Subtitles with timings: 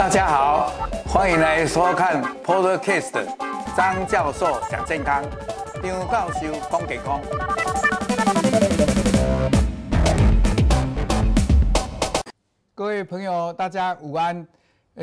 [0.00, 0.72] 大家好，
[1.06, 3.22] 欢迎来收看 Podcast
[3.76, 5.22] 张教授讲健康，
[5.82, 7.20] 张教授讲健康。
[12.74, 14.48] 各位朋友，大家午安。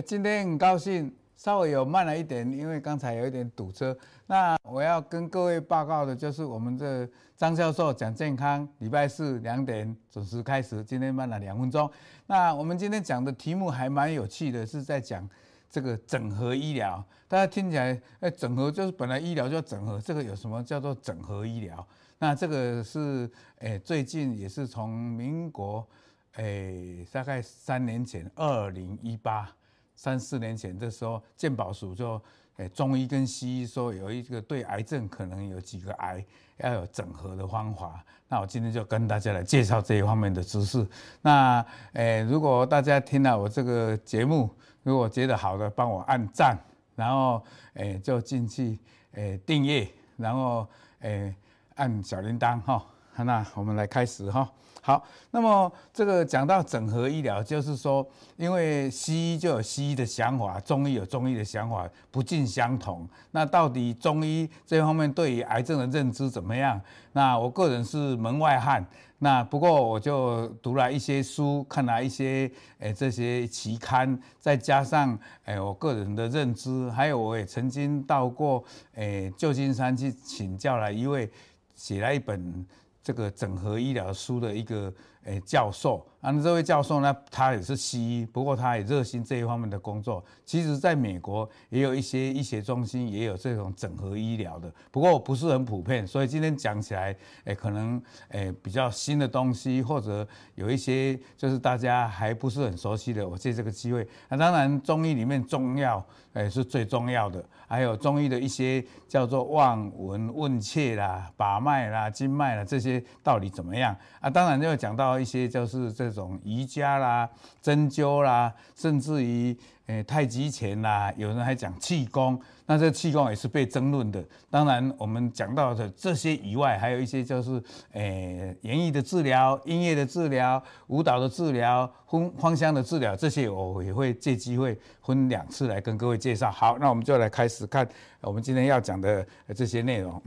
[0.04, 1.14] 今天很高兴，
[1.48, 3.98] 稍微有慢了一点，因为刚才有一点堵车。
[4.26, 10.84] 那我要跟各位报告的就是，我们这张教授讲健康，礼拜四两点准时开始。
[10.84, 11.90] 今天慢了两分钟。
[12.26, 15.26] 那我们今天讲的题目还蛮有趣的，是在讲
[15.70, 17.02] 这个整合医疗。
[17.30, 21.88] 大家听起来，哎，整合就是本来医疗就要整合，这个有什么叫做整合医疗？
[22.20, 25.88] 那这个是，哎，最近也是从民国，
[26.34, 29.50] 哎，大概三年前，二零一八，
[29.98, 32.22] 三四年前的时候，健保署就。
[32.58, 36.26] 哎，中医跟西医说有一个对癌症可能有几个癌
[36.58, 40.84] 要有整合的方法，那我今天就跟大家来介绍这一方面的知识。
[41.22, 44.50] 那诶，如果大家听了我这个节目，
[44.82, 46.58] 如果觉得好的，帮我按赞，
[46.96, 47.46] 然后
[47.76, 48.80] 诶就进去
[49.12, 50.68] 诶订阅，然后
[51.02, 51.36] 诶
[51.76, 52.84] 按小铃铛哈。
[53.18, 54.52] 那我们来开始哈。
[54.88, 58.08] 好，那么这个讲到整合医疗，就是说，
[58.38, 63.06] 因为西医就有西医的想法，中医有中医的想法，不尽相同。
[63.32, 66.80] 那到底中医这方面对于癌症的认知怎么样？
[67.12, 68.82] 那我个人是门外汉。
[69.18, 72.50] 那不过我就读了一些书，看了一些
[72.80, 78.64] 诶这些期刊，再加上诶我个人的认知，还有我也曾经到过
[78.96, 81.30] 诶旧金山去请教了一位
[81.76, 82.66] 写了一本。
[83.08, 90.22] 这个整合医疗书的一个诶教授，啊，这位教授呢，他也是西医，不过他也热心这一方面的工作。
[90.44, 96.06] 其实，在美国也有一些医学中心也有这种整合医疗的，不过不是很普遍。
[96.06, 104.06] 所以今天讲起来，诶，可能诶比较新的东西，或者有一些就是大家还不是很熟悉的，我借这个机会。
[104.28, 107.42] 那当然，中医里面中药诶是最重要的。
[107.70, 114.30] 还有中医的一些叫做望闻问切啦、把脉啦、经脉啦，这些到底怎么样啊？
[114.30, 117.30] 当然就讲到一些就是这种瑜伽啦、
[117.62, 119.58] 针灸啦，甚至于。
[119.88, 124.22] 诶，太极拳啦，有人还讲气功，那这气功也是被争论的。
[124.50, 127.64] 当然，我们讲到的这些以外，还有一些就是
[127.94, 136.52] 诶，园艺的治疗、音乐的治疗、舞蹈的治疗、芳芳香的治疗，这些我也会借机会分两次来跟各位介绍。
[136.52, 137.88] 好，那我们就来开始看
[138.20, 139.26] 我们今天要讲的
[139.56, 140.22] 这些内容。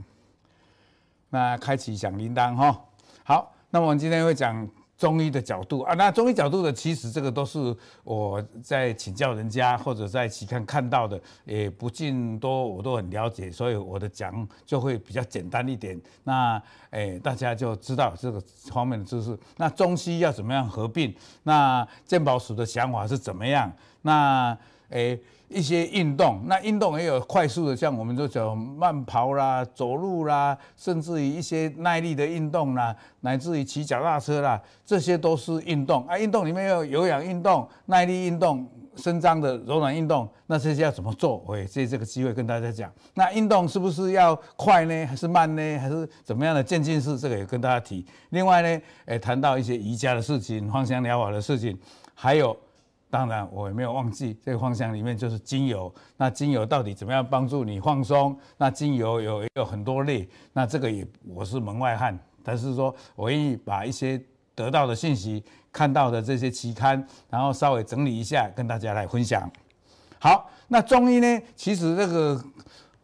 [1.29, 2.83] 那开启响铃铛哈。
[3.23, 4.67] 好，那我们今天会讲。
[5.01, 15.99] 中医的角度啊，那中医角度的，其实这个都是我在请教人家或者在期刊看到的，也不尽多，我都很了解，所以我的讲就会比较简单一点。
[16.23, 18.39] 那诶、大家就知道这个
[18.69, 19.35] 方面的知识。
[19.57, 21.11] 那中西要怎么样合并？
[21.41, 23.73] 那健保署的想法是怎么样？
[24.03, 24.55] 那
[24.89, 25.19] 诶。
[25.53, 36.17] 一些运动，那运动也有快速的，像我们就讲慢跑啦、走路啦，甚至于一些耐力的运动啦，乃至于骑脚踏车啦，这些都是运动啊。
[36.17, 41.43] 运动里面有有氧运动、耐力运动、伸张的柔软运动，那这些要怎么做？
[41.45, 42.91] 我也借这个机会跟大家讲。
[43.13, 47.17] 那运动是不是要快呢，还是慢呢，还是怎么样的渐进式？
[47.17, 48.05] 这个也跟大家提。
[48.29, 51.77] 另外呢，诶，谈到一些瑜伽的事情、芳香疗法的事情，
[52.13, 52.57] 还有。
[53.11, 55.93] 当然，我也没有忘记这个芳香里面就是精油。
[56.17, 58.35] 那精油到底怎么样帮助你放松？
[58.57, 60.27] 那精油有也有很多类。
[60.53, 64.19] 那这个也我是门外汉，但是说我愿意把一些
[64.55, 69.47] 得到的信息、看到的这些期刊，然后稍微整理一下，跟大家来分享。
[70.17, 71.41] 好，那中医呢？
[71.55, 72.43] 其实这个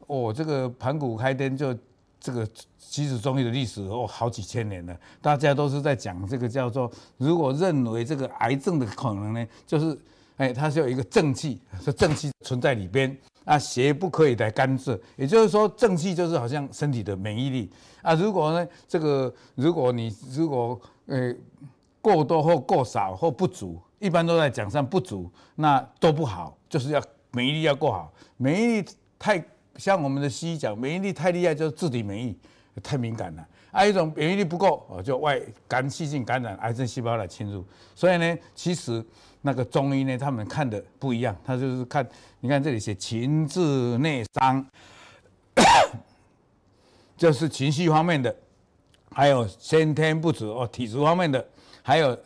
[0.07, 1.77] 哦，这个盘古开天就。
[2.27, 2.45] 这个
[2.77, 9.97] 其实中医的历史哦，好几千年了，大家都是在讲这个叫做，如果认为这个癌症的可能呢，就是
[10.35, 17.71] 哎，它是有一个正气，是正气存在里边啊，邪不可以来干涉，也就是说正气就是好像身体的免疫力。
[18.01, 21.33] 啊，如果呢这个如果你如果呃
[22.01, 27.01] 过多或过少或不足，一般都在讲上不足，那都不好，就是要
[27.31, 29.41] 免疫力要够好，免疫力太。
[29.77, 32.37] 像我们的西医讲，免疫力太厉害就是自体免疫
[32.83, 37.63] 太敏感了，还有一种免疫力不够哦，就外感细菌感染，癌症细胞来侵入。
[37.95, 39.03] 所以呢，其实
[39.41, 42.07] 那个中医呢，他们看的不一样，他就是看，
[42.39, 44.65] 你看这里写情志内伤，
[47.15, 48.35] 就是情绪方面的，
[49.11, 51.43] 还有先天不足哦，体质方面的，
[51.81, 52.17] 还有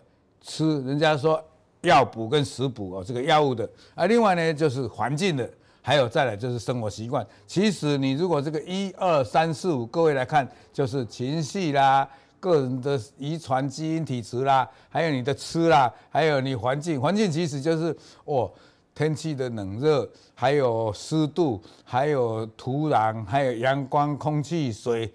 [0.42, 1.42] 吃人家说
[1.81, 5.50] 药补跟食补哦，这个药物的，啊，另外呢就是环境的。
[5.81, 7.25] 还有再来就是生活习惯。
[7.48, 12.07] 其实你如果这个一二三四五，各位来看，就是情绪啦、
[12.39, 17.01] 个人的遗传基因体质啦，还有你的吃啦，还有你环境。
[17.01, 17.95] 环境其实就是
[18.25, 18.51] 哦，
[18.94, 25.12] 天气的冷热，还有湿度，还有土壤，还有阳光、空气、水，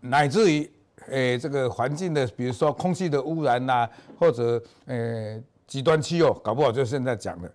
[0.00, 0.70] 乃至于
[1.08, 3.88] 诶这个环境的，比如说空气的污染呐、
[4.18, 7.50] 或者诶极端气候，搞不好就现在讲的。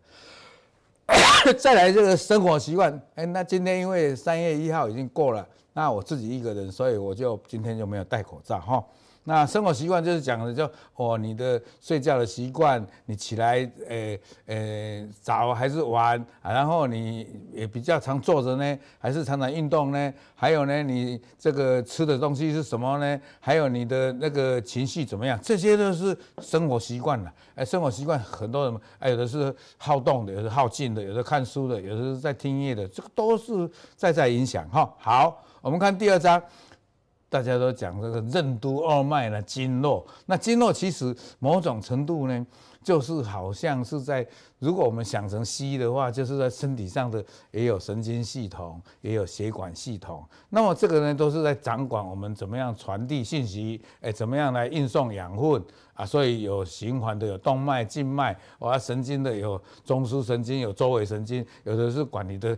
[1.57, 8.83] 再来这个生活习惯，哎，那今天因为三月一号已经过了，那我自己一个人，所以我就今天就没有戴口罩哈。
[9.23, 13.57] 那生活习惯就是讲的，就哦，你的睡觉的习惯，你起来，
[13.87, 16.25] 诶、欸、诶、早还是晚？
[16.41, 20.13] 然后你也比较常坐着呢，还是常常运动呢？
[20.33, 23.21] 还有呢，你这个吃的东西是什么呢？
[23.39, 25.39] 还有你的那个情绪怎么样？
[25.43, 27.31] 这些都是生活习惯了。
[27.53, 34.91] 哎，生活习惯很多人，哎，有的是好动的，有的好静的，有的看书的，有的是在听音乐的，这个都是在在影响哈。
[34.97, 36.41] 好，我们看第二章。
[37.31, 40.05] 大家都讲这个任督二脉呢，经络。
[40.25, 42.45] 那经络其实某种程度呢，
[42.83, 44.27] 就是好像是在，
[44.59, 50.21] 如果我们想成西医的话，就是在身体上的也有神经系统，也有血管系统。
[50.49, 55.63] 那么这个呢，都是在掌管我们怎么样传递信息，哎，怎么样来运送养分
[55.93, 56.05] 啊？
[56.05, 62.57] 所以有循环的，有动脉、静脉；啊，神经的有中枢神经，有周围神经，有的是管你的。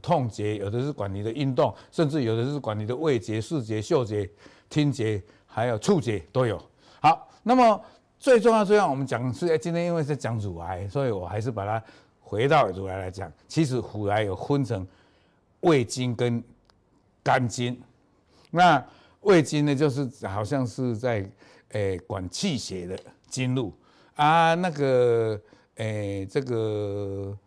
[0.00, 4.28] 痛觉，有的是管你的运动，甚至有的是管你的味觉、视觉、嗅觉、
[4.70, 6.60] 听觉，还有触觉都有。
[7.00, 7.80] 好，那么
[8.18, 11.82] 最重要、最重要，我们讲是今天因为是讲乳癌，所以我还是把它
[12.20, 13.30] 回到乳癌来讲。
[13.46, 14.86] 其实乳癌有分成
[15.60, 16.42] 胃经跟
[17.22, 17.78] 肝经。
[18.50, 18.82] 那
[19.20, 21.28] 胃经呢，就是好像是在
[21.70, 23.72] 诶、管气血的经络
[24.14, 25.40] 啊，那个
[25.76, 27.38] 诶、这个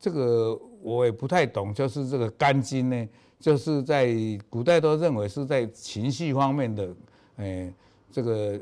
[0.00, 0.60] 这个。
[0.86, 3.08] 我也不太懂，就是这个肝经呢，
[3.40, 4.14] 就是在
[4.48, 6.88] 古代都认为是在情绪方面的，
[7.38, 7.74] 诶，
[8.12, 8.56] 这个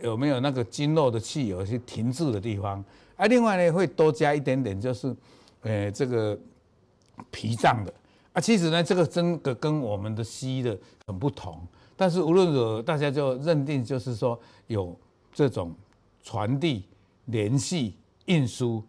[0.00, 2.82] 有没有那个经络的气有些停滞的地方？
[3.16, 5.12] 啊，另外呢会多加一点点，就是，
[5.62, 6.38] 诶，这个
[7.32, 7.92] 脾脏的。
[8.32, 10.78] 啊，其实呢这个真的跟我们的西医的
[11.08, 11.60] 很不同，
[11.96, 14.38] 但是无论如何，大家就认定就是说
[14.68, 14.96] 有
[15.32, 15.74] 这种
[16.22, 16.84] 传递、
[17.24, 18.80] 联系、运输，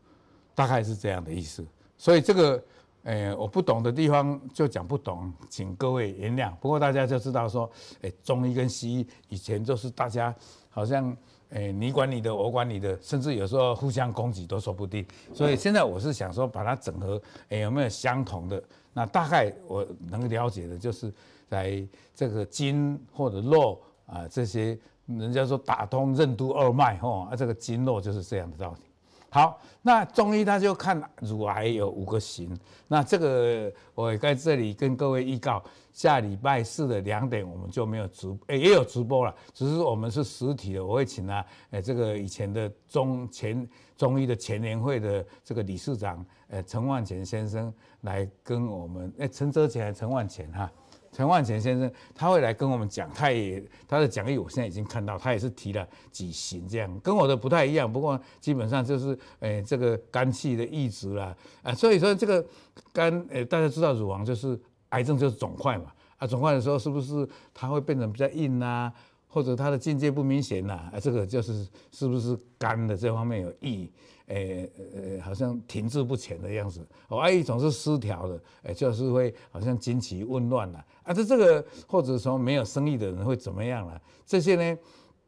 [0.54, 1.66] 大概是这样的意思，
[1.98, 2.64] 所以这个。
[3.08, 6.52] 诶、我不懂的地方就讲不懂，请各位原谅。
[6.56, 7.70] 不过大家就知道说，
[8.02, 10.34] 诶、中医跟西医以前就是大家
[10.72, 11.16] 好像，
[11.50, 15.06] 诶、你管你的，我管你的，甚至有时候互相攻击都说不定。
[15.36, 18.64] 所以现在我是想说，把它整合，诶、有没有相同的？
[18.92, 21.14] 那大概我能了解的就是，
[21.48, 24.76] 在这个经或者络啊，这些
[25.06, 28.95] 人家说打通任督二脉，吼，啊，这个经络就是这样的道理。
[29.36, 35.62] 好，那中医他就看乳癌有五个型，那这个我也在这里跟各位预告，
[35.92, 43.68] 下礼拜四的两点我们就没有直，诶也有直播了，只是我们是实体的，我会请他，诶这个以前的中前
[43.98, 47.74] 中医的前联会的这个理事长，诶陈万乾先生
[48.04, 50.72] 来跟我们，诶陈泽干还是陈万钱哈。
[51.16, 61.34] 陈万钱先生他会来跟我们讲，他也他的讲义我现在已经看到，他也是提了几型这样，跟我的不太一样，不过基本上就是诶、欸、这个肝气的抑制啦，
[61.64, 62.46] 啊，所以说这个
[62.92, 64.60] 肝诶、大家知道乳房就是
[64.90, 65.86] 癌症就是肿块嘛，
[66.18, 68.92] 啊肿块的时候是不是它会变成比较硬啊，
[69.30, 73.90] 或者它的境界不明显呐，啊这个就是是不是肝的这方面有异。
[74.28, 84.02] 诶、欸、呃，好像停滞不前的样子，哦，还有一种是失调的，诶、就是会好像经期紊乱了，啊，这这个或者说没有生意的人会怎么样了？
[84.26, 84.80] 这些呢，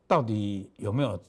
[0.08, 1.20] 到底有没有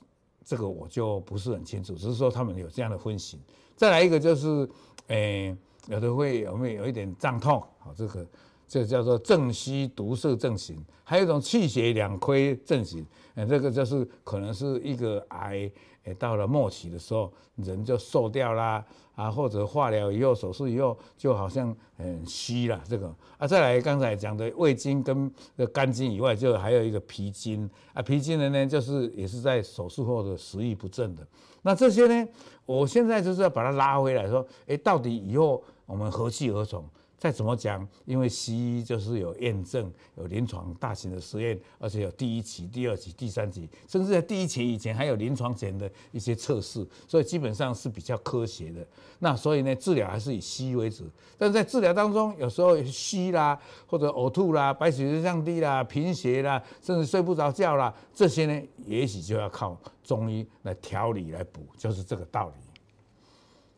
[0.44, 3.38] 这个我就不是很清楚，只是说他们有这样的分型。
[3.76, 4.68] 再来一个就是，
[5.08, 5.56] 诶、
[5.88, 8.26] 有的会有没有有一点胀痛，好，这个
[8.68, 15.70] 这叫做正虚毒摄症型，还有一种气血两亏症型，诶，这个就是可能是一个癌。
[16.18, 18.82] 到了末期的时候，人就瘦掉啦，
[19.14, 22.80] 啊，或者化疗以后、手术以后，就好像很虚了。
[22.88, 25.30] 这个啊，再来刚才讲的胃经跟
[25.70, 28.00] 肝经以外，就还有一个脾经啊。
[28.00, 31.26] 脾经的呢，就是也是在手术后的食欲不振的。
[31.60, 32.26] 那这些呢，
[32.64, 36.82] 我现在就是要把它拉回来说，哎，到底以后我们何去何从？
[37.18, 48.86] 再怎么讲，因为西医就是有验证，有临床大型的实验，而且有第一期、第二期、第三期，甚至在第一期以前还有临床前的一些测试，所以基本上是比较科学的。
[49.18, 51.04] 那所以呢，治疗还是以西医为主。
[51.36, 62.54] 但是在治疗当中，有时候虚啦，或者呕吐啦、白血球降低啦、贫血啦，甚至睡不着觉啦，这些呢，也许就要靠中医来调理来补，就是这个道理。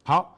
[0.02, 0.37] 好。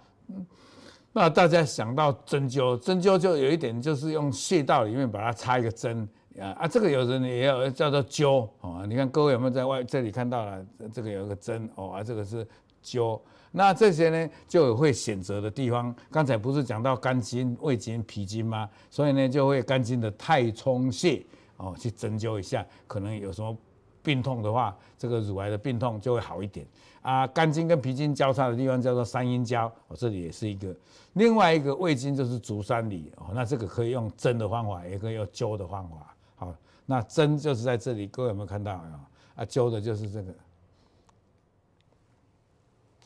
[1.13, 6.09] 那大家想到针灸，针灸就有一点，就是用穴道里面把它插一个针
[6.41, 8.85] 啊啊，这个有人也有叫做灸哦。
[8.89, 10.65] 你看各位有没有在外这里看到了？
[10.93, 12.47] 这个有一个针哦啊，这个是
[12.83, 13.21] 灸。
[13.51, 15.95] 那这些呢，就会选择的地方。
[16.11, 18.67] 刚才不是讲到肝经、胃经、脾经吗？
[18.89, 21.23] 所以呢，就会肝经的太冲穴
[21.59, 23.55] 哦，去针灸一下，可能有什么
[24.03, 26.67] 病痛的话，这个乳癌的病痛就会好一点
[27.03, 27.27] 啊。
[27.27, 30.75] 肝经跟脾经交叉的地方叫做三阴交，哦，这里也是一个。
[31.13, 36.15] 另外一个胃经就是足三里哦，那这个可以用针的方法，也可以用灸的方法。
[36.37, 36.55] 好，
[36.87, 39.01] 那针就是在这里，各位有没有看到啊？
[39.37, 40.35] 啊，灸的就是这个。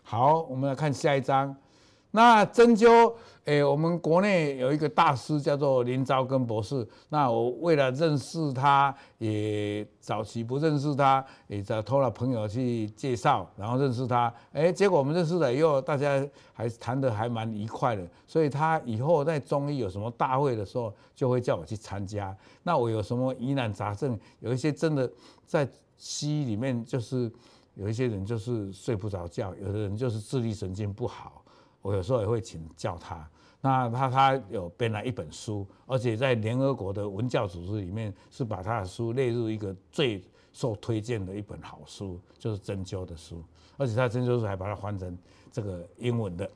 [0.04, 1.56] 好，我们来看下一章。
[2.16, 3.12] 那针灸，
[3.44, 6.88] 诶，我们国内有一个大师叫做林昭根博士。
[7.10, 14.32] 那我为了认识他，也早期不认识他，也找托了朋友去介绍，然后认识他。
[14.52, 18.02] 诶，结果我们认识了以后，大家还谈得还蛮愉快的。
[18.26, 22.34] 所以他以后在中医有什么大会的时候，就会叫我去参加。
[22.62, 25.12] 那我有什么疑难杂症，有一些真的
[25.44, 25.68] 在
[25.98, 27.30] 西医里面就是。
[27.78, 31.44] 有一些人就是睡不着觉，有的人就是自律神经不好。
[31.86, 33.28] 我有时候也会请教他。
[33.60, 43.42] 那他他有编了一本书，而且在联合国的文教组织里面是把他的书列入一个最受推荐的一本好书，就是针灸的书。
[43.76, 45.16] 而且他针灸书还把它翻成
[45.50, 46.50] 这个英文的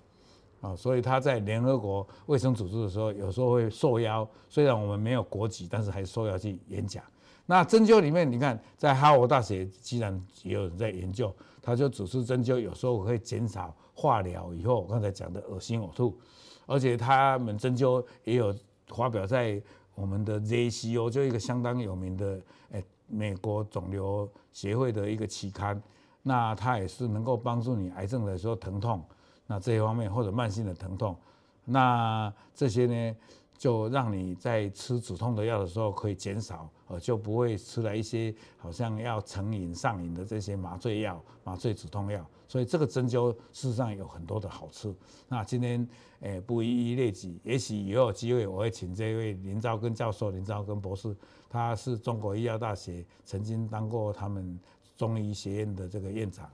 [0.60, 4.28] 啊，所以他在联合国卫生组织的时候，有时候会受邀。
[4.48, 7.02] 虽然我们没有国籍，但是还受邀去演讲。
[7.50, 16.16] 那针灸里面，你看，在哈佛大学，既然也有人在研究，他就指出针灸有时候可以减少化疗以后刚才讲的恶心呕吐，
[16.64, 18.54] 而且他们针灸也有
[18.86, 19.60] 发表在
[19.96, 22.40] 我们的 JCO，就一个相当有名的
[22.70, 25.82] 诶美国肿瘤协会的一个期刊，
[26.22, 29.04] 那它也是能够帮助你癌症的时候疼痛，
[29.48, 31.16] 那这一方面或者慢性的疼痛，
[31.64, 33.16] 那这些呢？
[33.58, 42.28] 就让你在吃止痛的药的时候可以减少，呃，就不会吃了一些好像要成瘾上瘾的这些麻醉药、麻醉止痛药。
[42.48, 44.92] 所以这个针灸事实上有很多的好处。
[45.28, 51.16] 那今天诶不一一列举，也许以后有机会我会请这位林昭根教授、林昭根博士，
[51.48, 54.58] 他是中国医药大学曾经当过他们
[54.96, 56.50] 中医学院的这个院长。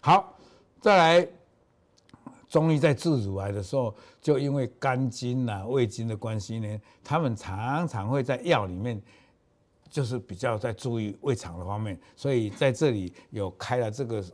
[0.00, 0.34] 好，
[0.80, 1.28] 再来。
[2.48, 9.00] 中医在治乳癌的时候，就因为肝经呐、胃经的关系呢，他们常常会在药里面，
[9.90, 14.24] 就是比较在注意胃肠的方面，所以在这里有开了这个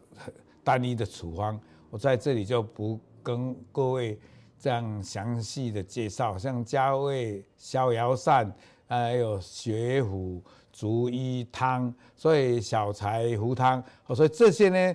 [0.63, 1.59] 单一的处方，
[1.89, 4.19] 我在这里就不跟各位
[4.59, 8.55] 这样详细的介绍，像加味逍遥散，
[8.87, 13.83] 还有血虎逐瘀汤，所以小柴胡汤，
[14.15, 14.95] 所以这些呢，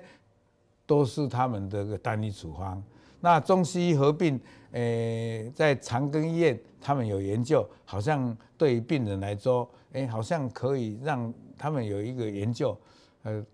[0.86, 2.82] 都是他们的个单一处方。
[3.20, 4.39] 那中西医合并，
[4.71, 12.77] 诶、在长庚医院，他们有研究，好像对于病人来说，诶、好像可以让他们有一个研究，
[13.23, 13.45] 呃，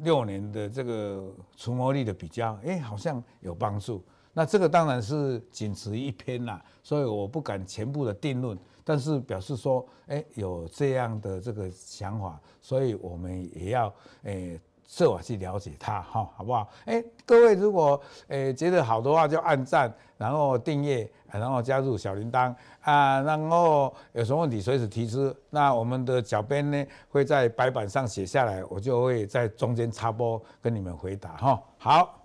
[0.00, 4.02] 六年的这个存活率的比较，诶、好像有帮助。
[4.34, 14.58] 那这个当然是仅此一篇啦，所以我不敢全部的定论，但是表示说，诶、有这样的这个想法，所以我们也要，诶、
[14.92, 16.68] 设法去了解它，哈，好不好？
[16.84, 25.34] 哎，各位如果诶觉得好的话，就按赞，然后订阅，然后加入小铃铛啊，然后有什么问题随时提出。
[25.48, 31.62] 那我们的小编呢会在白板上写下来，我就会在中间插播跟你们回答，哈。
[31.78, 32.22] 好，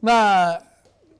[0.00, 0.60] 那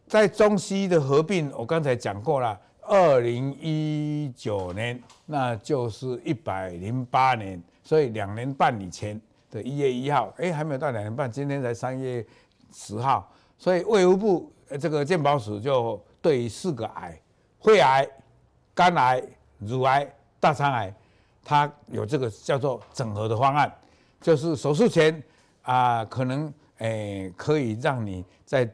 [0.07, 9.19] 在中西的合并，我刚才讲过了，二零一九年，那就是一百零八年，所以两年半以前。
[9.53, 12.27] 的一月一号，哎，还没有到两年半，今天才三月
[12.73, 17.21] 十号，所以卫福部这个健保署就对于四个癌，
[17.61, 18.09] 肺癌、
[18.75, 19.23] 肝癌、
[19.59, 20.93] 乳癌、大肠癌，
[21.45, 23.71] 它有这个叫做整合的方案，
[24.23, 25.23] 就是手术前
[25.61, 28.67] 啊，可能诶可以让你在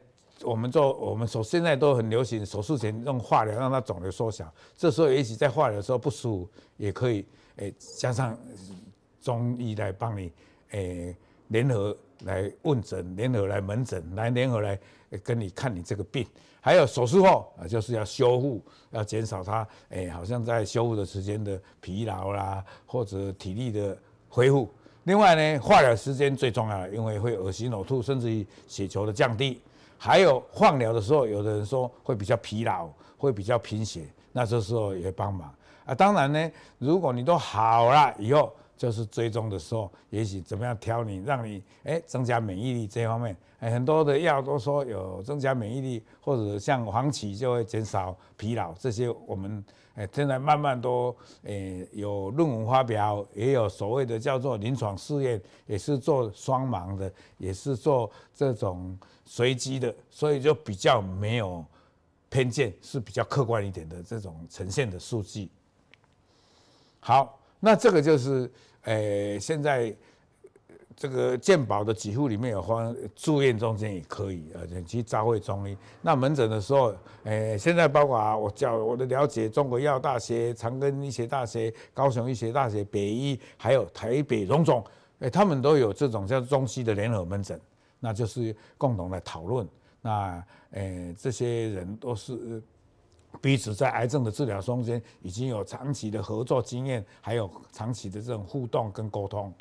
[0.45, 8.39] 我们做我们手现在都很流行手术前用化疗让它肿瘤缩小，这时候也许在化疗的时候不舒服，也可以诶加上
[9.21, 10.33] 中医来帮你。
[10.71, 11.17] 诶，
[11.49, 14.79] 联合来问诊，联合来门诊，来联合来
[15.23, 16.27] 跟你看你这个病，
[16.61, 23.97] 还有手术后啊，就是要修复，要减少它诶，好像在修复的时间的疲劳啦，或者体力的
[24.29, 24.69] 恢复。
[25.05, 29.61] 另外呢，化疗时间最重要，因为会恶心呕吐，甚至于血球的降低。
[29.97, 35.55] 还有放疗的时候，有的人说会比较疲劳，会比较贫血，那这时候也帮忙
[35.87, 35.95] 啊。
[35.95, 38.53] 当然呢，如果你都好了以后。
[38.79, 49.65] 就是追踪的时候，也许怎么样调你，让你哎增加免疫力这方面，哎很多的药都说有增加免疫力，或者像黄芪就会减少疲劳，这些我们
[49.97, 61.65] 哎现在慢慢都哎有论文发表，也有所谓的叫做临床试验，也是做双盲的，也是做这种随机的，所以就比较没有
[62.31, 65.51] 偏见，是比较客观一点的这种呈现的数据。
[67.01, 68.49] 好，那这个就是。
[68.89, 69.95] 诶、欸，现在
[70.97, 75.77] 这个健保的几乎里面有方住院中间也可以，而且去照会中医。
[76.01, 76.87] 那门诊的时候，
[77.25, 84.81] 诶、欸，现在包括我叫我的了解，中国医药大学、长庚医学大学、高雄医学大学、北医，还有台北荣总，
[85.19, 87.61] 诶、欸，他们都有这种叫中西的联合门诊，
[88.01, 89.69] 那就是共同来讨论。
[90.01, 92.63] 那诶、欸，这些人都是。
[93.41, 99.53] 彼此在癌症的治疗中间已经有长期的合作经验，还有长期的这种互动跟沟通。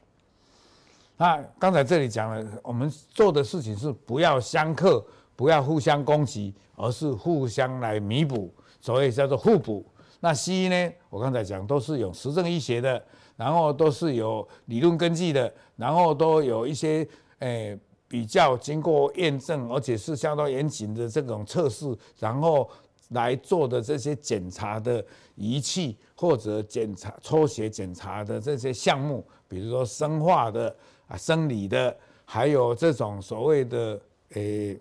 [1.16, 5.06] 那刚才这里讲了，我们做的事情是不要相克，
[5.36, 9.86] 不要互相攻击，而是互相来弥补，所谓叫做互补。
[10.22, 13.04] 那西医呢，我刚才讲都是有实证医学的，
[13.36, 17.08] 然后都是有理论根据的，然后都有一些
[17.40, 22.68] 诶、比较经过验证，而且是相当严谨的这种测试，然后。
[23.10, 25.04] 来做的这些检查的
[25.36, 30.76] 仪器，或者检查抽血检查的这些项目，比如说生化的
[31.08, 31.96] 啊、生理的，
[32.26, 34.00] 还有这种所谓的
[34.32, 34.78] 诶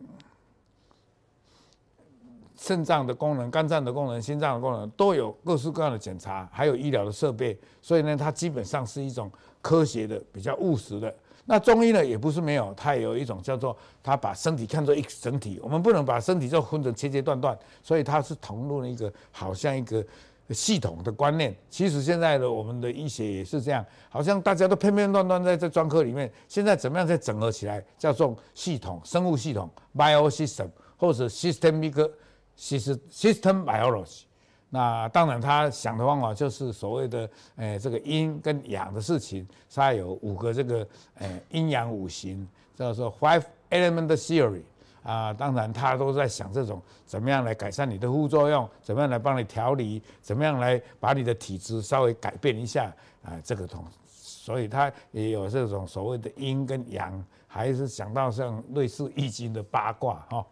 [2.57, 9.31] 肾脏的功能、肝脏的功能、心脏的功能，都有各式各样的检查，还有医疗的设备，所以呢，它基本上是一种
[9.61, 11.15] 科学的、比较务实的。
[11.49, 20.05] 那中医呢，也不是没有，它也有一种叫做，它把身体看作一个整体，我们不能把身体就分成切切断断，所以它是同入了一个好像一个
[20.51, 21.57] 系统的观念。
[21.71, 32.11] 其实现在的我们的医学也是这样，好像大家都片片段段在这专科里面，现在怎么样再整合起来，叫做系统生物系统 （biosystem） 或者 systemic
[32.59, 34.23] system biology。
[34.69, 40.87] 那当然，他想的方法就是所谓的，诶，这个阴跟阳的事情，他有五个这个，
[41.19, 44.63] 诶，阴阳五行，叫做 Five Element Theory
[45.05, 45.33] 啊。
[45.33, 53.41] 当然，他都在想这种怎么样来改善你的副作用，怎么样来帮你调理，怎么样来把你的体质稍微改变一下啊。
[53.45, 60.45] 这个东，所以他也有这种所谓的阴跟阳，还是想到像类似易经的八卦哈。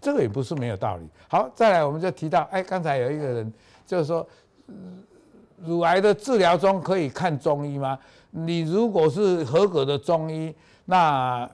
[0.00, 1.08] 这个也不是没有道理。
[1.28, 3.52] 好，再来我们就提到，哎，刚才有一个人
[3.86, 4.26] 就是说，
[5.64, 7.98] 乳癌的治疗中可以看中医吗？
[8.30, 10.54] 你如果是合格的中医，
[10.84, 11.48] 那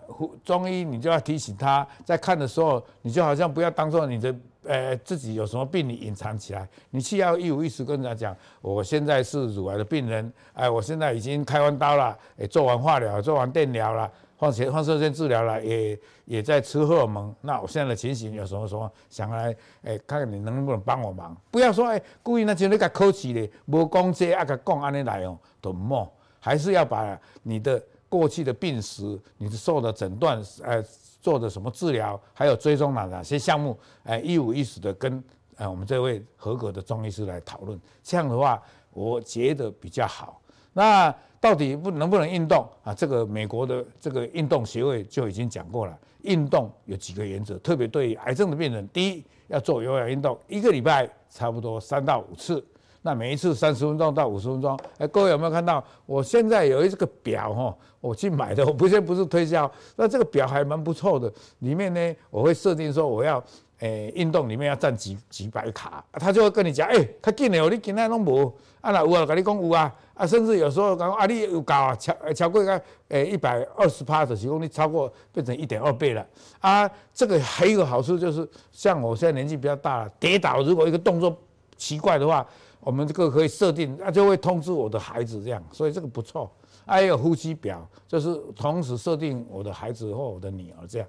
[0.44, 14.10] 中医你就要提醒他，在看的时候，你就好像不要当做你的，呃，自己有什么病你隐藏起来，你去要一五一十跟人家讲，我现在是乳癌的病人，哎，我现在已经开完刀了，哎，做完化疗，做完电疗了。
[14.42, 17.32] 放射放射线治疗了，也也在吃荷尔蒙。
[17.42, 18.90] 那我现在的情形有什么什么？
[19.08, 21.36] 想来，哎，看看你能不能帮我忙？
[21.48, 30.82] 不要说，哎，故意那就那个客气的，无讲这啊个讲安尼来哦，都莫，还是要把你的过去的病史、你的受的诊断、呃，
[31.20, 35.22] 做的什么治疗，还有追踪哪哪些项目，哎，一五一十的跟
[35.54, 37.80] 呃我们这位合格的中医师来讨论。
[38.02, 40.41] 这样的话，我觉得比较好。
[40.72, 42.94] 那到底不能不能运动啊？
[42.94, 52.64] 这个美国的这个运动协会就已经讲过了，运动有几个原则，特别对癌症的病人，第一要做有氧运动，一个礼拜差不多三到五次，
[53.02, 54.78] 那每一次三十分钟到五十分钟。
[54.98, 55.84] 哎，各位有没有看到？
[56.06, 63.42] 我现在有一这个表哈，我去买的，我不是不是推销，那这个表还蛮不错的，里面呢我会设定说我要。
[63.82, 68.46] 诶、运动里面要占几几百卡，他就会跟你讲，诶、欸，他紧的哦，你今天拢无，
[68.80, 76.24] 啊那有啊，跟你讲有啊，啊甚至有时候讲啊，你有高啊，超超过个诶一百二十趴的时候，你超过变成一点二倍了，
[76.60, 81.36] 啊，这个还有一个好处就是，像我现在年纪比较大了，跌倒如果一个动作
[81.76, 82.46] 奇怪的话，
[82.78, 86.48] 我们这个可以设定，那就会通知我的孩子这样，所以这个不错，
[86.86, 91.08] 还有呼吸表，就是同时设定我的孩子或我的女儿这样，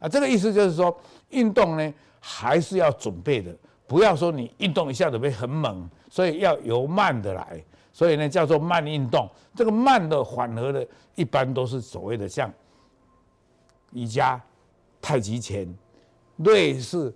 [0.00, 0.94] 啊，这个意思就是说
[1.30, 1.94] 运动呢。
[2.20, 3.52] 还是要准备的，
[3.86, 9.28] 不要说你运动一下子会很猛，所以要由慢的来，所以呢叫做慢运动。
[9.56, 12.52] 这个慢的缓和的，一般都是所谓的像
[13.92, 14.40] 瑜伽、
[15.02, 15.66] 太极拳，
[16.36, 17.12] 类似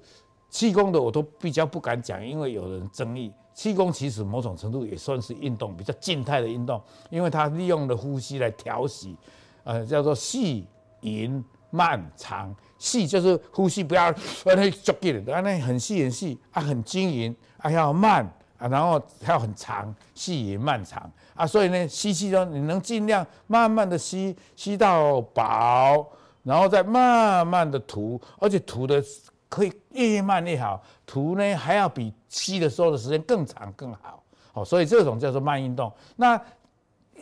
[0.48, 3.32] 气功的我都比较不敢讲，因为有人争议。
[3.52, 9.16] 气功其实某种程度也算是运动，比较静态的运动，因为它利用了呼吸来调息，
[9.62, 10.66] 呃，叫做细
[11.02, 11.42] 匀
[11.74, 12.54] 慢长。
[12.78, 14.12] 细就是呼吸不要
[14.44, 18.22] 那足够的，那很细很细啊，很均匀，啊要慢，
[18.58, 26.06] 啊，然后还要很长，吸也漫长啊，所以呢，吸气中你能尽量慢慢的吸，吸到饱，
[26.42, 29.02] 然后再慢慢的吐，而且吐的
[29.48, 35.90] 可以越慢越好，吐呢还要比吸的时候的时间更长更好，哦，所以这种叫做慢运动。
[36.16, 36.38] 那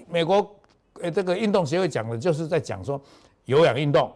[0.08, 0.56] 美国
[1.00, 3.00] 呃这个运动协会讲的就是在讲说
[3.44, 4.12] 有氧运动、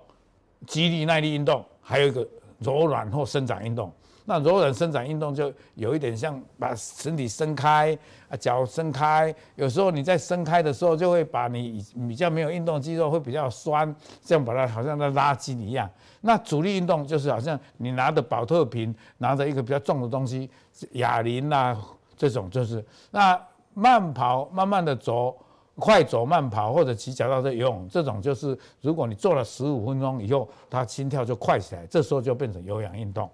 [0.67, 2.27] 肌力耐力运动，还有一个
[2.59, 3.93] 柔软或伸展运动。
[4.29, 7.97] 那柔软伸展运动就有一点像把身体伸开
[8.29, 9.33] 啊，脚伸开。
[9.55, 15.89] 有时候你在伸开的时候，就会把你比较没有运动肌肉会比较酸，这样把它好像在拉筋一样。
[16.23, 20.51] 那阻力运动就是好像你拿着保特瓶，拿着一个比较重的东西，
[20.95, 21.81] 哑铃啊
[22.17, 22.85] 这种就是。
[23.13, 23.41] 那
[23.75, 25.37] 慢跑，慢慢的走，
[25.79, 33.31] 快走慢跑或者骑脚踏车游泳，这种就是如果你做了十五分钟以后，它心跳就快起来，这时候就变成有氧运动。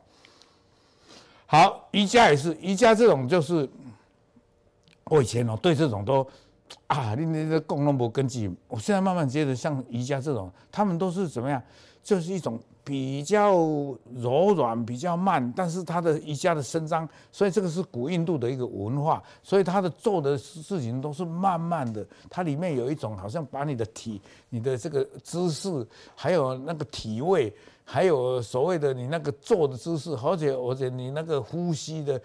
[1.47, 3.69] 好，瑜伽也是，瑜伽这种就是，
[5.05, 6.27] 我以前哦对这种都，
[6.87, 8.51] 啊，你那个共同没根据。
[8.69, 11.63] 我现在慢慢觉得，像瑜伽这种，他们都是怎么样？
[12.03, 13.53] 就是一种比较
[14.15, 22.07] 柔软、比较慢，但是它的瑜伽的伸张，所以这个是古印度的一个文化，所以他的做的事情都是慢慢的。
[22.29, 27.53] 它里面有一种好像把你的体、你的这个姿势，还有那个体位。
[27.85, 32.19] 还有所谓的你那个坐的姿势，而且而且你那个呼吸的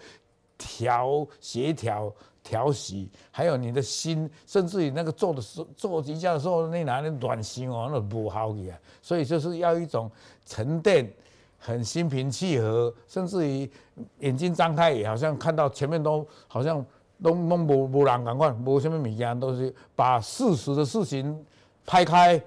[0.58, 8.60] 调协调调息，还有你的心，甚至于那个做的时做瑜伽的时候，那哪里暖心哦，那不好的。
[9.00, 10.10] 所以就是要一种
[10.44, 11.10] 沉淀，
[11.58, 13.70] 很心平气和，甚至于
[14.18, 16.84] 眼睛张开也好像看到前面都好像
[17.22, 21.44] 都都无无人赶快，无什么物件，都是把事实的事情
[21.86, 22.42] 拍开，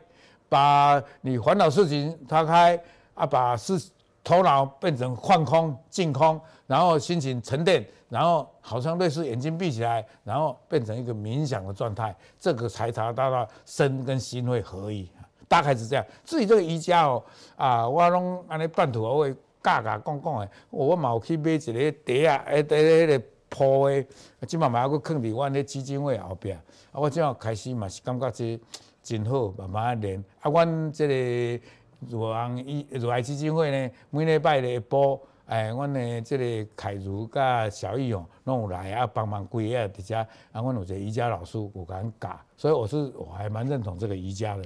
[0.49, 2.79] 把你烦恼事情抛开。
[3.13, 3.77] 啊，把是
[4.23, 6.39] 头脑变成放空、净空，
[6.71, 15.11] 然后心情沉淀，然后好像类似眼睛闭起来，然后变成一个冥想的状态，这个才达到身跟心会合一，
[15.49, 16.05] 大概是这样。
[16.23, 17.21] 至于这个瑜伽哦，
[17.57, 24.05] 啊，我拢安尼半途我会嘎嘎讲讲的，我嘛有去买一个碟啊，诶，在迄个铺的，
[24.47, 26.61] 今嘛嘛还佫囥伫阮迄基金会后壁，啊，
[26.93, 28.57] 我即嘛开始嘛是感觉这
[29.03, 30.23] 真好，慢慢练。
[30.39, 31.65] 啊，阮这个。
[32.09, 35.19] 如昂伊如爱基金会呢，每礼拜的下晡，
[35.51, 40.17] 哎，阮的这个凯如甲小易勇拢有来啊，帮忙规个伫遮，
[40.53, 44.63] 啊，阮有一个瑜伽老师有甲阮教，所以我是我还蛮认同这个瑜伽的。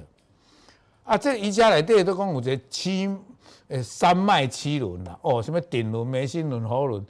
[1.02, 3.10] 啊，这瑜伽内底都讲有一个七，
[3.66, 7.04] 诶，三脉七轮啦，哦，什么顶轮、眉心轮、喉轮，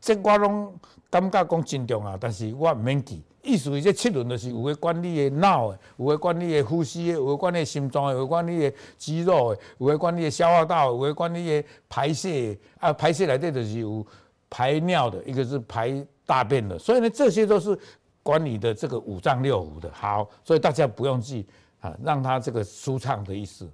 [0.00, 0.72] 这我拢
[1.10, 3.20] 感觉讲真重要，但是我毋免记。
[3.42, 14.06] 意思这七轮就是有诶管理诶脑诶，有诶管理诶呼吸诶，有诶管理心脏诶，有诶管理诶肌肉诶，有诶管理诶消化道，有诶管理诶排泄啊，排泄来这就是有
[14.48, 15.92] 排尿的，一个是排
[16.24, 17.76] 大便的，所以呢，这些都是
[18.22, 19.90] 管理的这个五脏六腑的。
[19.92, 21.44] 好，所以大家不用记
[21.80, 23.68] 啊，让它这个舒畅的意思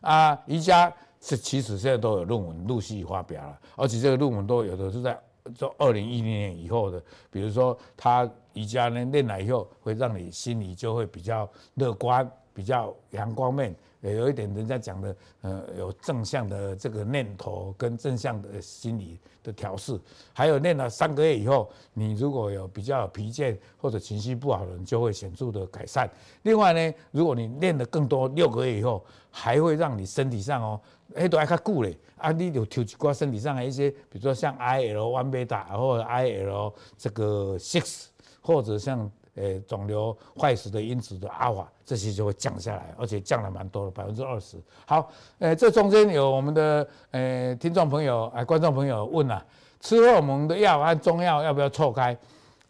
[0.00, 0.38] 啊。
[0.46, 0.90] 瑜伽
[1.20, 5.18] 是其实现在都有论文陆续发表了，而且这个论文都有的是在
[5.54, 8.30] 做二零一零年以后的，比如说他。
[8.54, 13.74] 瑜伽呢练了以后，会让你心里就会比较乐观，比较阳光面，
[14.04, 19.98] 也有一点人家讲的，呃，有正向的这个念头跟正向的心理的调试。
[20.32, 26.08] 还有练了三个月以后，你如果有比较疲倦或者情绪不好的人，就会显著的改善。
[26.42, 30.80] 另外呢，如果你练的更多，六个月以后，还会让你身体上哦，
[31.14, 38.06] 哎都还较久嘞，啊，你就抽一挂身体上的一些，比如说像 IL one beta 或者 IL 这个 six。
[38.46, 44.56] 或者像呃肿瘤坏死的因子的阿法，这些就会降下来，而且降了蛮多的，百分之二十。
[44.86, 49.44] 好，呃，这中间有我们的呃听众朋友、哎观众朋友问了、
[49.80, 52.16] 吃荷尔蒙的药和中药要不要错开？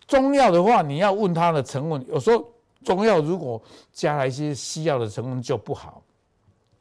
[0.07, 2.45] 中药的话，你要问它的成分，有时候
[2.83, 3.61] 中药如果
[3.93, 6.03] 加了一些西药的成分就不好，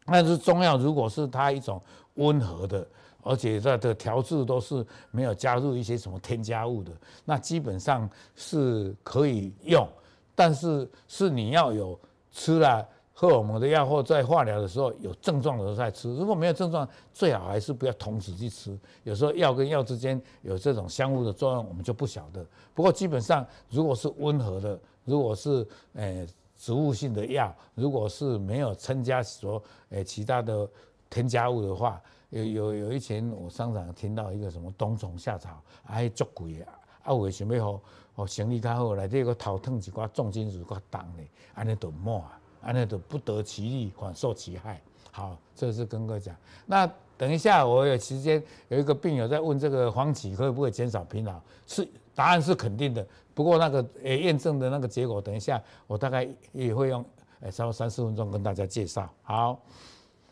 [0.06, 1.82] 但是中药如果是它一种
[2.16, 2.88] 温和的。
[3.24, 6.92] 而且它的调制都是没有加入一些什么添加物的，
[7.24, 9.88] 那基本上是可以用，
[10.36, 11.98] 但是是你要有
[12.32, 18.78] 吃了荷尔蒙的药或在化疗的时候有症状的时候再吃，如果没有症状，最好还是不要同时去吃。
[19.04, 22.46] 有时候药跟药之间有这种相互的作用，我们就不晓得。
[22.74, 30.68] 不过基本上如果是温和的，如果是诶植物性的药，如果是没有添加说诶其他的
[31.10, 32.02] 添加物的话。
[32.34, 36.66] 有有有一前我商场听到一个什么冬虫夏草，还足贵的，
[37.04, 37.82] 啊，为想要吼
[38.16, 44.82] 吼生意较好，来这个头痛一挂重金属挂重的，安尼都莫啊，安尼都不得其利，反受其害。
[45.12, 46.36] 好，这是跟各位讲。
[46.66, 51.40] 那等一下我有时间，有一个病友在问这个黄芪可不可以减少疲劳？
[51.68, 53.06] 是答案是肯定的。
[53.36, 57.06] 不过那个呃验证的那个结果，等一下我大概也会用
[57.42, 59.08] 呃稍微三四分钟跟大家介绍。
[59.22, 59.62] 好，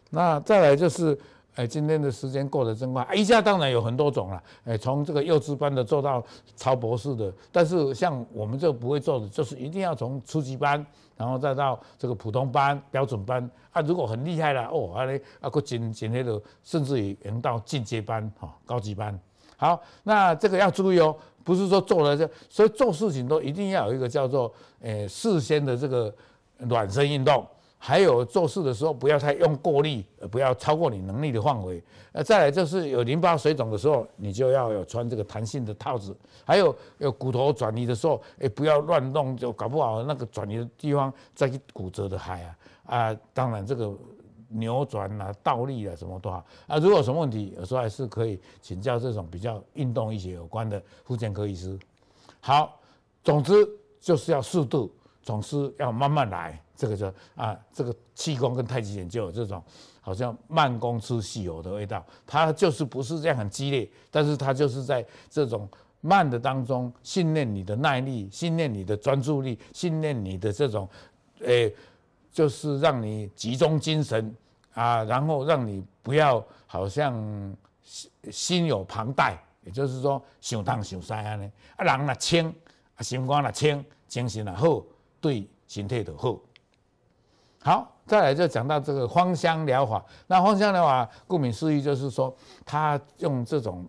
[0.09, 1.15] 那再来就是。
[1.55, 3.05] 哎，今天的时间过得真快。
[3.13, 6.23] 一下当然有很多种了，哎，从这个幼稚班的做到
[6.55, 10.85] 超博士的，但是像我们这个不会做的，就是一定要从初级班，
[11.17, 13.81] 然后再到这个普通班、标准班啊。
[13.81, 19.19] 如果很厉害了哦，啊嘞啊，个进进那个，甚至于能到进阶班哈，高级班。
[19.57, 26.13] 好，那这个要注意哦，不是说做了这，所以做事情都一定要有一个叫做诶事先的这个
[26.59, 27.45] 暖身运动。
[27.83, 31.81] 还有做事的时候不要太用过力，不要超过你能力的范围。
[32.11, 36.15] 呃，再来就是有淋巴水肿的时候，你就要有穿这个弹性的套子。
[36.45, 43.17] 还有有骨头转移的时候，哎，不要乱弄，就搞不好那个转移的地方再去骨折的害啊啊！
[43.33, 43.91] 当然这个
[44.49, 46.77] 扭转啊、倒立啊什么都好啊。
[46.77, 51.79] 如果有什么问题，有时候还是可以请教这种比较运动一些有关的复健科医师。
[52.41, 52.79] 好，
[53.23, 53.67] 总之
[53.99, 54.91] 就是要适度，
[55.21, 56.61] 总是要慢慢来。
[56.75, 59.61] 这个就啊，这个气功跟太极拳就有这种
[59.99, 70.89] 好像慢工出细活的味道，它就是不是这样很激烈，但是它就是在这种慢的当中训练你的耐力，训练你的专注力，训练你的这种，
[71.41, 71.71] 诶，
[72.31, 74.35] 就是让你集中精神
[74.73, 77.13] 啊，然后让你不要好像
[77.83, 82.51] 心心有旁贷，也就是说想东想西啊呢，啊人若轻，
[82.95, 84.83] 啊心肝若轻，精神若好，
[85.21, 86.37] 对身体就好。
[87.63, 90.03] 好，再来就讲到这个芳香疗法。
[90.27, 93.85] 那芳香疗法顾名思义就是说，它用这种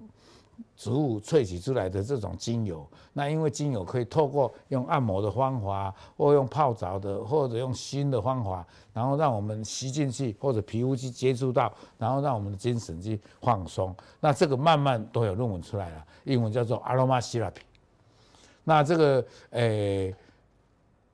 [0.77, 2.87] 植物萃取出来的这种精油。
[3.15, 13.95] 那因为精油可以透过用按摩的方法，或用泡澡的，或者用熏的方法，然后让我们吸进去，或者皮肤去接触到，然后让我们的精神去放松。
[14.21, 17.63] 那这个慢慢都有论文出来了，英文叫做 Aromatherapy。
[18.65, 20.15] 那这个诶、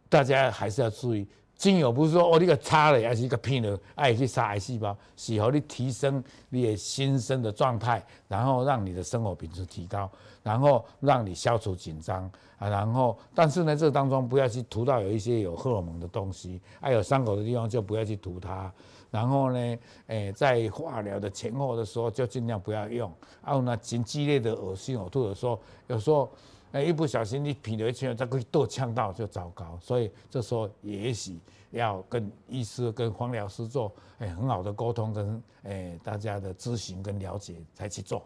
[0.08, 1.26] 大家还是要注意。
[1.56, 10.08] 精油不是说哦，你个擦了还是一个喷了，爱去杀癌细胞，是和你提升你的心身的状态，然后让你的生活品质提高，
[10.44, 18.72] 然后让你消除紧张啊，然后但是呢，这当中不要去涂到有一些有荷尔蒙的东西，还有伤口的地方就不要去涂它，
[19.10, 23.12] 然后呢，诶、在化疗的前后的时候就尽量不要用，
[23.44, 26.30] 然后呢，很激烈的恶心呕吐的时候，有时候。
[26.72, 31.38] 哎，一不小心你品了一圈，再可以多呛到就糟糕，所以这时候也许
[31.70, 38.22] 要跟医师、跟黄疗师做哎很好的沟通，跟哎大家的咨询跟了解才去做。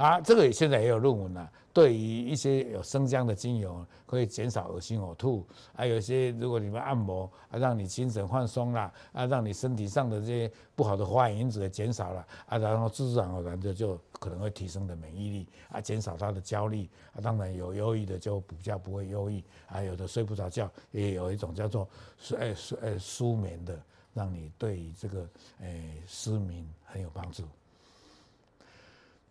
[0.00, 1.52] 啊，这个也现在也有论文了。
[1.74, 21.86] 对于一些有生姜的精油，可以减少恶心呕吐；还有一些如果你们按摩，啊，让你精神放松啦，啊，让你身体上的这些不好的化学因子也减少了，啊，然后自然而然的就可能会提升的免疫力，啊，减少他的焦虑，啊，当然有忧郁的就比较不会忧郁，啊，有的睡不着觉，也有一种叫做
[22.18, 23.78] 睡睡呃舒眠的，
[24.14, 25.28] 让你对于这个
[25.60, 27.44] 诶失眠很有帮助。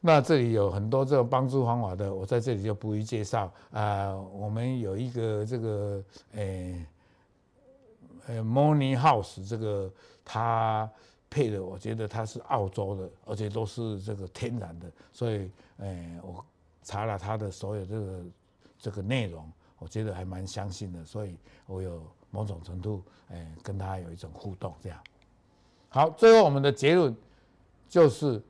[0.02, 4.16] 那这里有很多这种帮助方法的，我在这里就不予介绍啊。
[4.16, 6.86] 我们有一个这个诶
[8.28, 9.92] 呃 Morning House 这个
[10.24, 10.90] 它
[11.30, 16.46] 配的，我觉得它是澳洲的，而且都是这个天然的，所以诶我
[16.82, 18.24] 查了它的所有这个
[18.80, 21.36] 这个内容，我觉得还蛮相信的，所以
[21.66, 24.98] 我有某种程度诶跟它有一种互动这样。
[25.90, 27.14] 好，最后我们的结论
[27.90, 28.42] 就是。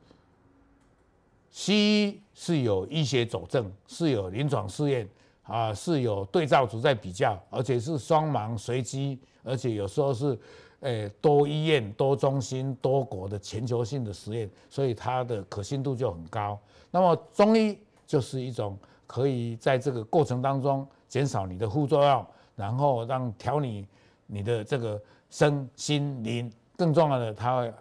[1.52, 5.08] 西医是有医学佐证，是有临床试验
[5.44, 10.38] 啊，是有对照组在比较，而且是双盲随机，而且有时候是
[10.82, 16.58] 诶多医院、多中心、多国的全球性的实验，所以它的可信度就很高。
[16.92, 23.86] 那么中医就是一种可以在这个过程当中减少你的副作用，然后让调理
[24.28, 27.74] 你的这个身心灵，更重要的，它会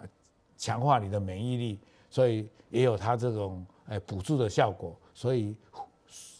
[0.57, 1.79] 强化你的免疫力。
[2.11, 5.57] 所以也有它这种诶补助的效果，所以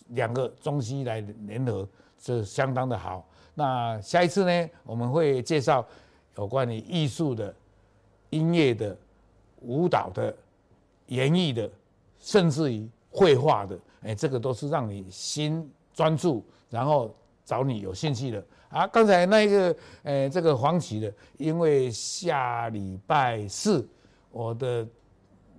[0.09, 1.87] 两个中西医来联合
[2.19, 3.29] 是相当的好。
[3.55, 5.87] 那下一次呢，我们会介绍
[6.37, 7.55] 有关于艺术的、
[8.31, 8.97] 音乐的、
[9.61, 10.35] 舞蹈的、
[11.09, 11.71] 演艺的，
[12.19, 18.43] 甚至于绘画的，诶，这个都是让你心专注，然后找你有兴趣的。
[18.71, 23.87] 啊，刚才那一个诶，这个黄芪的，因为下礼拜四
[24.31, 24.87] 我的。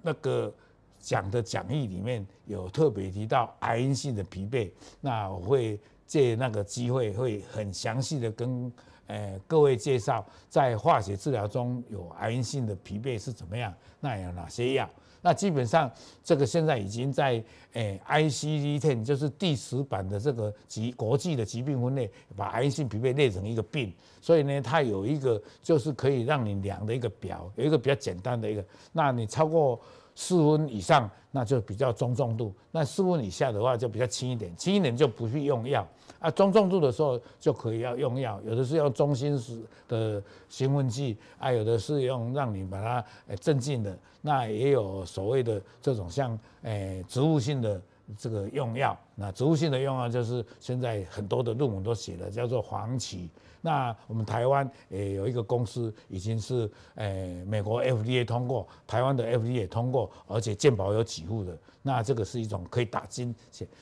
[0.02, 0.54] 那个
[1.00, 8.72] 讲的讲义里面有特别提到癌因性的疲惫，那我会借那个机会会很详细的跟
[9.08, 13.74] 呃，各位介绍在化学治疗中有癌因性的疲惫是怎么样？
[14.00, 14.88] 那有哪些药？
[15.22, 15.92] 那基本上
[16.24, 23.94] 这个现在已经在诶 ICD-10，就是第十版的这个疾国际的疾病分类，把癌性疲惫列成一个病。
[24.22, 28.64] 所以呢，它有一个就是可以让你量的一个表，有一个比较简单的一个。
[28.92, 29.80] 那你超过
[30.16, 35.88] 四分以上，那就比较中重度；那四分以下的话就比较轻一点，轻一点就不必用药。
[36.20, 47.82] 啊，中重度的时候就可以要用药，有的是用中心式的兴奋剂，啊，有的是用让你把它诶镇静的，那也有所谓的这种像诶植物性的
[48.18, 53.30] 这个用药，那植物性的用药就是现在很多的论文都写了，叫做黄芪。
[53.62, 61.58] 那我们台湾也有一个公司已经是诶美国 FDA 通过，台湾的 FDA 通过，而且健保有给付的。
[61.82, 63.34] 那这个是一种可以打针，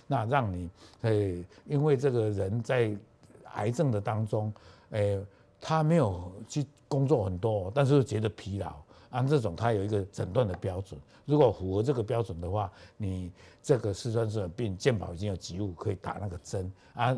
[0.06, 0.70] 那让你
[1.02, 2.96] 诶，因为这个人在
[3.56, 4.54] 癌症的当中，
[4.92, 5.20] 诶，
[5.60, 8.76] 他没有去工作很多，但是觉得疲劳，
[9.10, 13.32] 按这种他有一个诊断的标准，如果符合这个标准的话，你
[13.64, 17.18] 这个四川氏病健保已经有给付可以打那个针啊。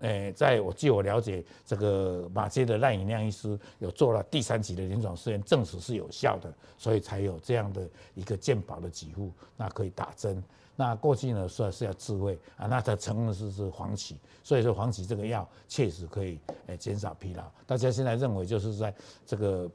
[0.00, 10.42] 诶，在我据我了解，这个马偕的赖以亮医师有做了第三级的临床试验，证实是有效的，所以才有这样的一个健保的给付，那可以打针。
[10.76, 17.44] 那过去呢，说是要自费啊，那它成分是是黄芪，所以说黄芪这个药确实可以诶减少疲劳。
[17.64, 18.92] 大家现在认为就是在
[19.24, 19.70] 这个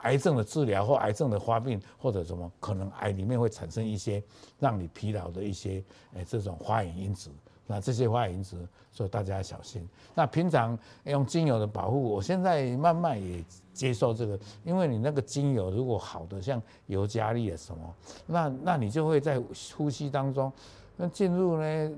[0.00, 4.22] 癌症的治疗或癌症的发病或者什么，可能癌里面会产生一些
[4.58, 7.28] 让你疲劳的一些诶这种发炎因子。
[7.70, 8.56] 那这些化因子，
[8.90, 9.88] 所以大家要小心。
[10.12, 17.94] 那平常用精油的保护，我现在慢慢也接受这个，因为你那个精油如果好的，像尤加利啊什么，
[18.26, 19.40] 那那你就会在
[19.76, 20.52] 呼吸当中，
[20.96, 21.92] 那进入呢，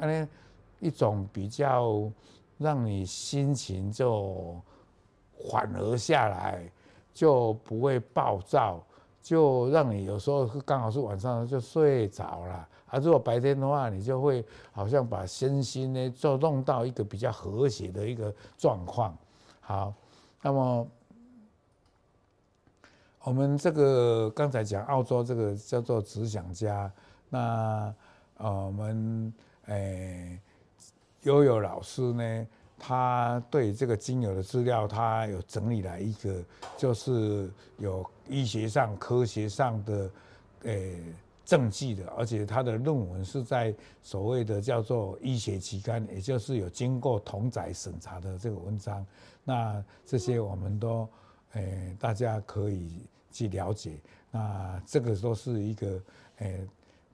[0.00, 0.26] 那
[0.80, 2.10] 一种比较
[2.56, 4.58] 让你心情就
[5.38, 6.66] 缓和下来，
[7.12, 8.82] 就不会暴躁，
[9.26, 12.68] 就让你有时候刚好是晚上就睡着了。
[12.86, 19.18] 啊，如果白天的话，你就会好像把身心呢，就弄到一个比较和谐的一个状况。
[19.58, 19.92] 好，
[20.40, 20.86] 那么
[23.24, 26.88] 我们这个刚才讲澳洲这个叫做只想家，
[27.28, 27.92] 那
[28.36, 29.34] 呃，我们
[29.64, 30.38] 诶
[31.22, 32.46] 悠悠老师呢，
[32.78, 36.42] 他对这个精油的资料，他有整理了一个，
[36.76, 40.10] 就是有医学上、科学上的
[40.62, 41.00] 诶。
[41.46, 49.06] 证据的，而且他的论文是在所谓的叫做医学期刊，也就是有经过同载审查的这个文章。
[49.44, 51.08] 那这些我们都，
[51.52, 53.92] 诶、大家可以去了解。
[54.32, 56.02] 那这个都是一个，
[56.38, 56.66] 诶、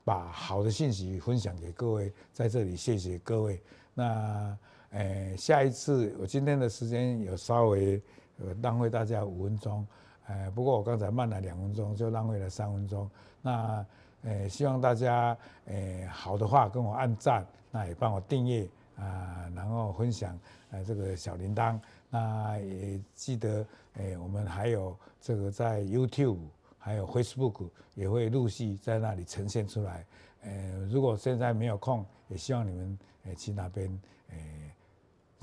[0.03, 3.61] 把好的信息分享给各位，在这里谢谢各位。
[3.93, 4.57] 那，
[4.93, 8.01] 诶、下一次我今天的时间有稍微
[8.39, 9.85] 呃浪费大家五分钟，
[10.27, 13.07] 诶、不过我刚才慢了两分钟，就浪费了三分钟。
[13.41, 13.85] 那。
[14.25, 20.39] 诶，希望大家诶好的话跟我按赞，那也帮我订阅啊，然后分享
[20.71, 21.77] 呃这个小铃铛，
[22.09, 26.37] 那也记得诶我们还有这个在 YouTube
[26.79, 30.05] 还有 Facebook 也会陆续在那里呈现出来。
[30.43, 33.89] 诶，如果现在没有空，也希望你们诶去那边
[34.29, 34.71] 诶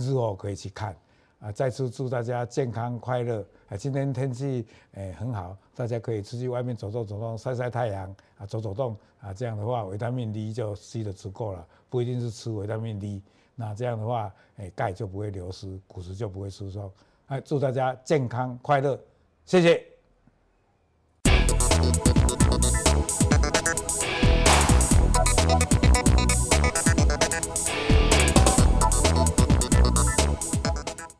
[0.00, 0.96] 日后可以去看。
[1.38, 3.40] 啊，再次祝大家健康快乐！
[3.70, 13.22] 啊，今天天气诶很好，大家可以出去外面走走走动，晒晒太阳啊，走走动啊，这样的话维他命 D 就吸的足够了，不一定是吃维他命 D，
[13.54, 16.92] 那这样的话诶钙就不会流失，骨质就不会疏松。
[17.28, 19.00] 哎，祝大家健康快乐，
[19.46, 19.89] 谢谢。